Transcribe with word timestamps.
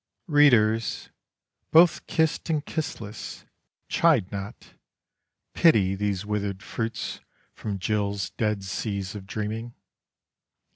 Readers, 0.25 1.09
both 1.69 2.07
kissed 2.07 2.49
and 2.49 2.65
kissless, 2.65 3.45
chide 3.87 4.31
not; 4.31 4.73
pity 5.53 5.93
These 5.93 6.25
withered 6.25 6.63
fruits 6.63 7.19
from 7.53 7.77
Jill's 7.77 8.31
dead 8.31 8.63
seas 8.63 9.13
of 9.13 9.27
dreaming. 9.27 9.75